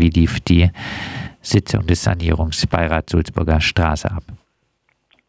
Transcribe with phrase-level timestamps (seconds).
[0.00, 0.70] Wie lief die
[1.42, 4.22] Sitzung des Sanierungsbeirats Sulzburger Straße ab?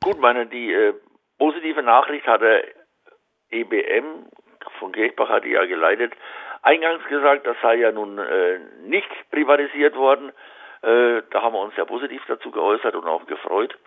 [0.01, 0.94] Gut, meine, die äh,
[1.38, 2.63] positive Nachricht hat der
[3.49, 4.28] EBM
[4.79, 6.13] von Kirchbach hat die ja geleitet,
[6.62, 10.29] eingangs gesagt, das sei ja nun äh, nicht privatisiert worden.
[10.84, 13.78] Äh, da haben wir uns sehr positiv dazu geäußert und auch gefreut.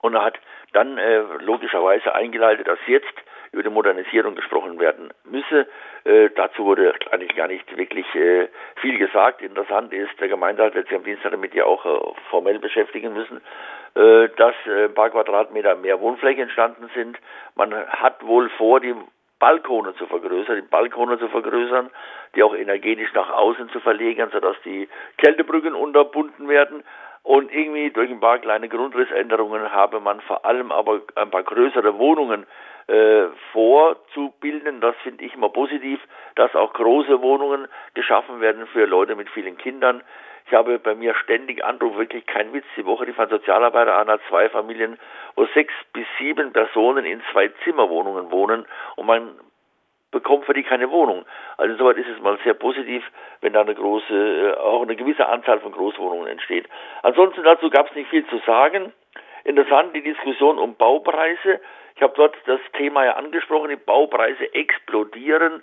[0.00, 0.38] Und er hat
[0.72, 3.14] dann äh, logischerweise eingeleitet, dass jetzt
[3.52, 5.66] über die Modernisierung gesprochen werden müsse.
[6.04, 8.48] Äh, dazu wurde eigentlich gar nicht wirklich äh,
[8.80, 9.42] viel gesagt.
[9.42, 13.40] Interessant ist, der Gemeinderat wird sich am Dienstag damit ja auch äh, formell beschäftigen müssen,
[13.94, 17.18] äh, dass äh, ein paar Quadratmeter mehr Wohnfläche entstanden sind.
[17.56, 18.94] Man hat wohl vor, die
[19.40, 21.90] Balkone zu vergrößern, die Balkone zu vergrößern,
[22.36, 26.84] die auch energetisch nach außen zu verlegen, sodass die Kältebrücken unterbunden werden.
[27.22, 31.98] Und irgendwie durch ein paar kleine Grundrissänderungen habe man vor allem aber ein paar größere
[31.98, 32.46] Wohnungen
[32.86, 34.80] äh, vorzubilden.
[34.80, 36.00] Das finde ich immer positiv,
[36.34, 40.02] dass auch große Wohnungen geschaffen werden für Leute mit vielen Kindern.
[40.46, 42.64] Ich habe bei mir ständig Anruf, wirklich kein Witz.
[42.76, 44.98] Die Woche, die von Sozialarbeiter an hat zwei Familien,
[45.36, 49.38] wo sechs bis sieben Personen in zwei Zimmerwohnungen wohnen und man
[50.10, 51.24] bekommt für die keine Wohnung.
[51.56, 53.04] Also insoweit ist es mal sehr positiv,
[53.40, 56.68] wenn da eine große, äh, auch eine gewisse Anzahl von Großwohnungen entsteht.
[57.02, 58.92] Ansonsten dazu gab es nicht viel zu sagen.
[59.44, 61.60] Interessant die Diskussion um Baupreise.
[61.96, 65.62] Ich habe dort das Thema ja angesprochen, die Baupreise explodieren.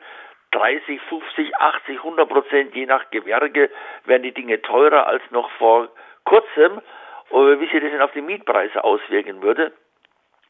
[0.52, 3.70] 30, 50, 80, 100 Prozent, je nach Gewerke,
[4.06, 5.89] werden die Dinge teurer als noch vor
[6.23, 6.82] kurzem.
[7.30, 9.73] Wie sich das denn auf die Mietpreise auswirken würde.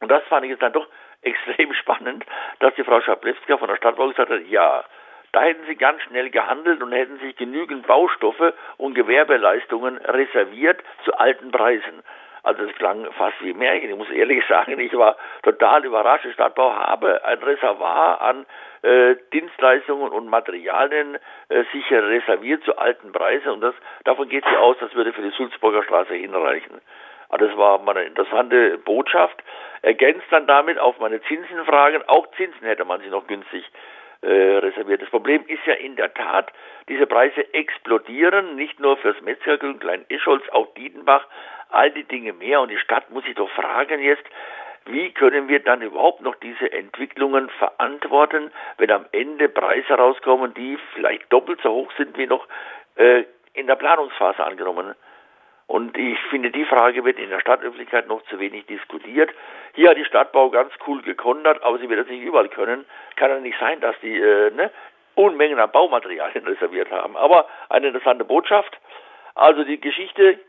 [0.00, 0.86] Und das fand ich jetzt dann doch
[1.22, 2.24] extrem spannend,
[2.60, 4.84] dass die Frau Schablewska von der Stadtbau gesagt hat, ja,
[5.32, 11.12] da hätten sie ganz schnell gehandelt und hätten sich genügend Baustoffe und Gewerbeleistungen reserviert zu
[11.14, 12.02] alten Preisen.
[12.42, 13.90] Also es klang fast wie Märchen.
[13.90, 16.24] Ich muss ehrlich sagen, ich war total überrascht.
[16.24, 18.46] Die Stadtbau habe ein Reservoir an
[18.82, 23.74] äh, Dienstleistungen und Materialien äh, sicher reserviert zu alten Preisen und das,
[24.04, 26.80] davon geht sie aus, das würde für die Sulzburger Straße hinreichen.
[27.28, 29.42] Also das war mal eine interessante Botschaft.
[29.82, 32.02] Ergänzt dann damit auf meine Zinsenfragen.
[32.08, 33.64] Auch Zinsen hätte man sich noch günstig
[34.22, 35.02] äh, reserviert.
[35.02, 36.52] Das Problem ist ja in der Tat,
[36.88, 41.26] diese Preise explodieren, nicht nur fürs Metzgergrün, Klein Ischolz, auch Dietenbach,
[41.70, 42.60] all die Dinge mehr.
[42.60, 44.24] Und die Stadt muss sich doch fragen jetzt,
[44.86, 50.78] wie können wir dann überhaupt noch diese Entwicklungen verantworten, wenn am Ende Preise rauskommen, die
[50.94, 52.48] vielleicht doppelt so hoch sind wie noch
[52.96, 54.94] äh, in der Planungsphase angenommen
[55.68, 59.30] und ich finde, die Frage wird in der Stadtöffentlichkeit noch zu wenig diskutiert.
[59.74, 62.86] Hier hat die Stadtbau ganz cool gekontert, aber sie wird das nicht überall können.
[63.16, 64.70] Kann ja nicht sein, dass die äh, ne,
[65.14, 67.18] Unmengen an Baumaterialien reserviert haben.
[67.18, 68.78] Aber eine interessante Botschaft.
[69.34, 70.40] Also die Geschichte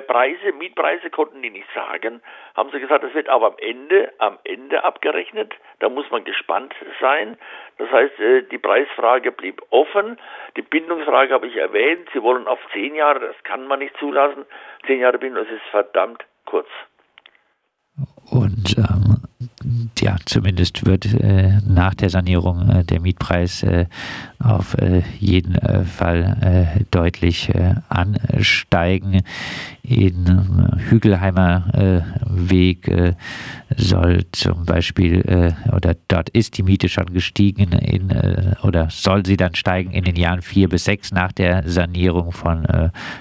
[0.00, 2.20] Preise, Mietpreise konnten die nicht sagen,
[2.54, 5.54] haben sie gesagt, das wird aber am Ende, am Ende abgerechnet.
[5.80, 7.36] Da muss man gespannt sein.
[7.78, 10.18] Das heißt, äh, die Preisfrage blieb offen.
[10.56, 12.08] Die Bindungsfrage habe ich erwähnt.
[12.12, 14.44] Sie wollen auf zehn Jahre, das kann man nicht zulassen.
[14.86, 16.68] Zehn Jahre Bindung, das ist verdammt kurz.
[18.30, 18.97] Und ähm,
[20.00, 23.86] ja, zumindest wird äh, nach der Sanierung äh, der Mietpreis äh,
[24.38, 27.52] auf äh, jeden äh, Fall äh, deutlich
[27.88, 29.22] ansteigen.
[29.82, 32.90] In Hügelheimer Weg
[33.74, 38.12] soll zum Beispiel, oder dort ist die Miete schon gestiegen, in,
[38.62, 42.66] oder soll sie dann steigen in den Jahren 4 bis 6 nach der Sanierung von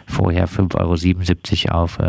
[0.07, 1.99] vorher 5,77 Euro auf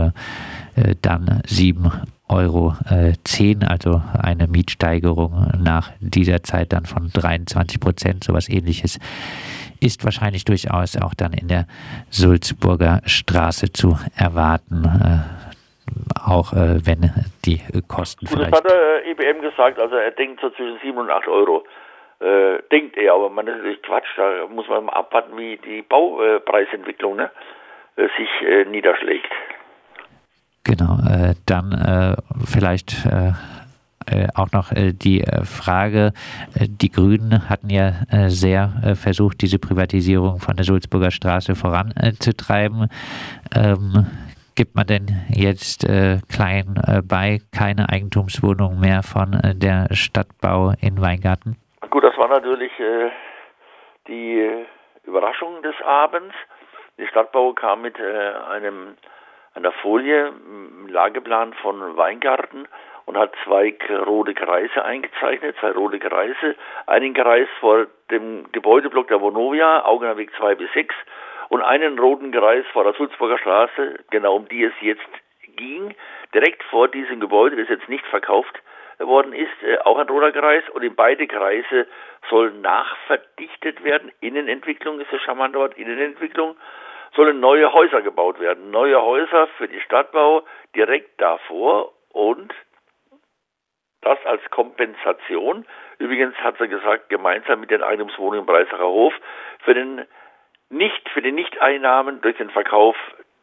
[1.03, 8.25] dann 7 Euro äh, 10, also eine Mietsteigerung nach dieser Zeit dann von 23 Prozent,
[8.25, 8.99] sowas ähnliches
[9.81, 11.67] ist wahrscheinlich durchaus auch dann in der
[12.11, 17.11] Sulzburger Straße zu erwarten, äh, auch äh, wenn
[17.45, 18.53] die Kosten vielleicht...
[18.53, 21.65] Das hat der EBM gesagt, also er denkt so zwischen 7 und 8 Euro.
[22.21, 25.83] Äh, denkt er, aber man ist natürlich Quatsch, da muss man mal abwarten, wie die
[25.83, 27.31] Baupreisentwicklung ne,
[27.97, 29.31] äh, sich äh, niederschlägt.
[30.69, 32.15] Genau, äh, dann äh,
[32.45, 33.33] vielleicht äh,
[34.07, 36.13] äh auch noch äh, die äh, Frage,
[36.55, 37.93] die Grünen hatten ja
[38.29, 42.89] sehr versucht, diese Privatisierung von der Sulzburger Straße voranzutreiben.
[43.57, 44.07] Ähm,
[44.57, 45.87] gibt man denn jetzt
[46.31, 46.75] klein
[47.09, 51.57] bei keine Eigentumswohnung mehr von der Stadtbau in Weingarten?
[51.89, 52.73] Gut, das war natürlich
[54.09, 54.67] die
[55.05, 56.35] Überraschung des Abends.
[56.99, 58.97] Die Stadtbau kam mit einem
[59.57, 62.69] der Folie im Lageplan von Weingarten
[63.07, 63.75] und hat zwei
[64.07, 66.55] rote Kreise eingezeichnet, zwei rote Kreise.
[66.87, 70.95] Einen Kreis vor dem Gebäudeblock der Vonovia, Augenweg 2 bis 6
[71.49, 75.09] und einen roten Kreis vor der Sulzburger Straße, genau um die es jetzt
[75.57, 75.95] ging,
[76.35, 78.61] direkt vor diesem Gebäude, das jetzt nicht verkauft
[78.99, 81.87] worden ist, äh, auch ein roter Kreis und in beide Kreise
[82.29, 84.13] soll nachverdichtet werden.
[84.21, 86.57] Innenentwicklung ist das charmante Wort, Innenentwicklung
[87.15, 88.71] sollen neue Häuser gebaut werden.
[88.71, 90.43] Neue Häuser für die Stadtbau
[90.75, 92.53] direkt davor und
[94.01, 95.67] das als Kompensation.
[95.99, 99.13] Übrigens hat sie gesagt, gemeinsam mit den Eigentumswohnungen im Breisacher Hof
[99.65, 100.05] für den
[100.71, 102.97] nicht für die Nichteinnahmen durch den Verkauf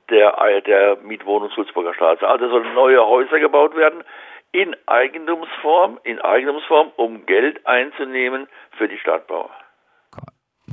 [0.10, 2.28] der, der Mietwohnung Sulzburger Straße.
[2.28, 4.04] Also sollen neue Häuser gebaut werden
[4.52, 8.48] in Eigentumsform, in Eigentumsform, um Geld einzunehmen
[8.78, 9.50] für die Stadtbau.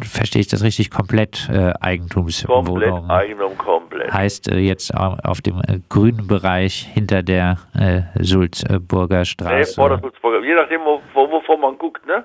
[0.01, 0.91] Verstehe ich das richtig?
[0.91, 2.65] Komplett äh, Eigentumswohnung?
[2.65, 4.13] Komplett Eigentum, komplett.
[4.13, 9.55] Heißt äh, jetzt auf dem äh, grünen Bereich hinter der äh, Sulzburger Straße?
[9.55, 12.25] Nee, vor der Sulzburger, je nachdem, wo, wo, wovon man guckt, ne?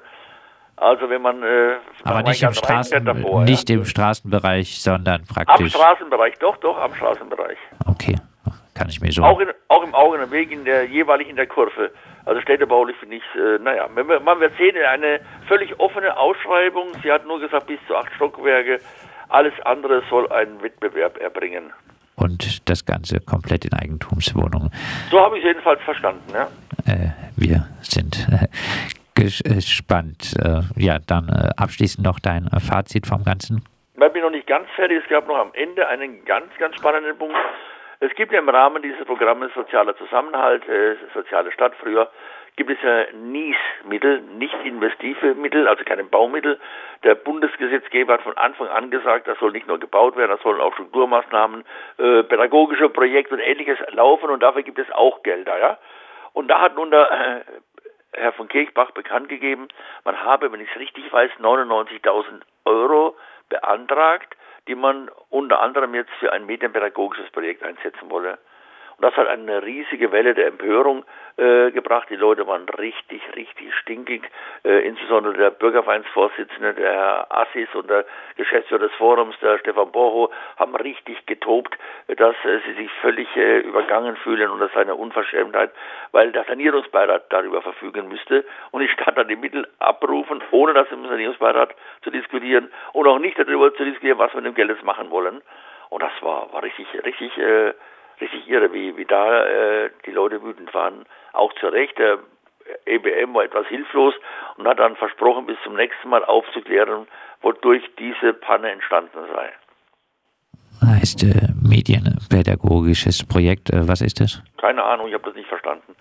[0.78, 3.78] Also wenn man äh, aber nicht im, Straßen, davor, nicht ja.
[3.78, 5.74] im Straßenbereich, sondern praktisch.
[5.74, 7.58] Am Straßenbereich, doch, doch, am Straßenbereich.
[7.88, 8.16] Okay,
[8.76, 9.24] kann ich mir so.
[9.24, 11.92] Auch, in, auch im Auge und Weg in der jeweilig in der Kurve.
[12.28, 16.90] Also städtebaulich finde ich, äh, naja, man wird sehen, eine völlig offene Ausschreibung.
[17.02, 18.82] Sie hat nur gesagt, bis zu acht Stockwerke.
[19.30, 21.72] Alles andere soll einen Wettbewerb erbringen.
[22.18, 24.72] Und das Ganze komplett in Eigentumswohnungen.
[25.10, 26.50] So habe ich es jedenfalls verstanden, ja.
[26.86, 28.48] Äh, wir sind äh,
[29.16, 30.34] gespannt.
[30.44, 33.64] Äh, ja, dann äh, abschließend noch dein Fazit vom Ganzen.
[33.94, 35.02] Ich bin noch nicht ganz fertig.
[35.02, 37.38] Es gab noch am Ende einen ganz, ganz spannenden Punkt.
[38.00, 42.12] Es gibt ja im Rahmen dieses Programmes Sozialer Zusammenhalt, äh, Soziale Stadt früher,
[42.56, 46.60] gibt es ja NIES-Mittel, nicht investive Mittel, also keine Baumittel.
[47.04, 50.62] Der Bundesgesetzgeber hat von Anfang an gesagt, das soll nicht nur gebaut werden, das sollen
[50.62, 51.64] auch Strukturmaßnahmen,
[51.98, 55.78] äh, pädagogische Projekte und ähnliches laufen und dafür gibt es auch Gelder, ja.
[56.34, 59.68] Und da hat nun der äh, Herr von Kirchbach bekannt gegeben,
[60.04, 63.16] man habe, wenn ich es richtig weiß, 99.000 Euro
[63.50, 64.36] beantragt,
[64.68, 68.38] die man unter anderem jetzt für ein medienpädagogisches Projekt einsetzen wolle.
[68.98, 71.06] Und das hat eine riesige Welle der Empörung
[71.38, 72.10] äh, gebracht.
[72.10, 74.24] Die Leute waren richtig, richtig stinkig.
[74.68, 78.04] Äh, insbesondere der Bürgervereinsvorsitzende, der Herr Assis und der
[78.36, 81.74] Geschäftsführer des Forums, der Stefan Bocho, haben richtig getobt,
[82.08, 85.72] dass äh, sie sich völlig äh, übergangen fühlen und das eine Unverschämtheit,
[86.12, 90.92] weil der Sanierungsbeirat darüber verfügen müsste und die Stadt dann die Mittel abrufen, ohne das
[90.92, 94.70] im Sanierungsbeirat zu diskutieren und auch nicht darüber zu diskutieren, was wir mit dem Geld
[94.70, 95.42] jetzt machen wollen.
[95.88, 97.32] Und das war, war richtig, richtig
[98.20, 99.46] richtig irre, wie, wie da
[100.06, 101.06] die Leute wütend waren.
[101.34, 102.18] Auch zu Recht, der
[102.86, 104.14] EBM war etwas hilflos
[104.58, 107.08] und hat dann versprochen, bis zum nächsten Mal aufzuklären,
[107.42, 109.52] wodurch diese Panne entstanden sei.
[110.86, 114.44] Heißt äh, medienpädagogisches Projekt, äh, was ist das?
[114.58, 115.96] Keine Ahnung, ich habe das nicht verstanden.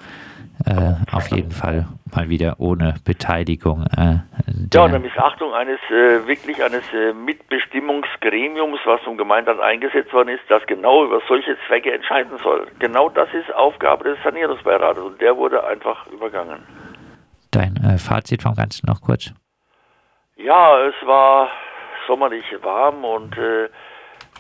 [0.65, 3.87] Äh, auf jeden Fall mal wieder ohne Beteiligung.
[3.97, 4.19] Äh,
[4.73, 10.43] ja, eine Missachtung eines äh, wirklich eines äh, Mitbestimmungsgremiums, was vom Gemeinderat eingesetzt worden ist,
[10.49, 12.67] das genau über solche Zwecke entscheiden soll.
[12.79, 16.63] Genau das ist Aufgabe des Sanierungsbeirates und der wurde einfach übergangen.
[17.51, 19.33] Dein äh, Fazit vom Ganzen noch kurz?
[20.37, 21.49] Ja, es war
[22.07, 23.37] sommerlich warm und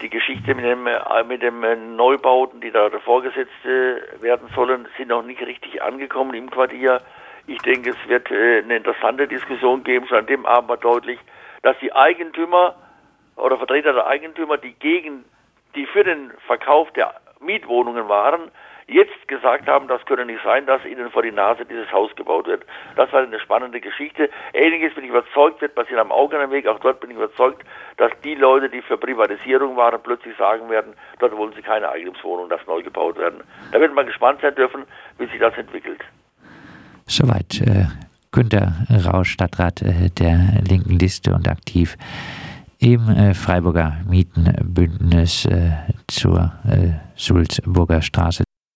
[0.00, 5.08] die Geschichte mit dem, äh, mit dem äh, Neubauten, die da vorgesetzt werden sollen, sind
[5.08, 7.00] noch nicht richtig angekommen im Quartier.
[7.46, 10.06] Ich denke, es wird äh, eine interessante Diskussion geben.
[10.08, 11.19] Schon an dem Abend war deutlich,
[11.62, 12.75] dass die Eigentümer
[13.37, 15.25] oder Vertreter der Eigentümer, die gegen,
[15.75, 18.50] die für den Verkauf der Mietwohnungen waren,
[18.88, 22.46] jetzt gesagt haben, das könne nicht sein, dass ihnen vor die Nase dieses Haus gebaut
[22.46, 22.64] wird.
[22.94, 24.30] Das war eine spannende Geschichte.
[24.52, 26.66] Ähnliches bin ich überzeugt, wird passieren am Augenweg.
[26.66, 27.62] Auch dort bin ich überzeugt,
[27.96, 32.49] dass die Leute, die für Privatisierung waren, plötzlich sagen werden, dort wollen sie keine Eigentumswohnung,
[32.49, 33.42] das neu gebaut werden.
[33.72, 34.84] Da wird man gespannt sein dürfen,
[35.18, 36.00] wie sich das entwickelt.
[37.06, 37.87] Soweit äh,
[38.32, 38.72] Günter
[39.04, 41.96] Rausch, Stadtrat äh, der linken Liste und aktiv
[42.78, 45.72] im äh, Freiburger Mietenbündnis äh,
[46.06, 48.45] zur äh, Sulzburger Straße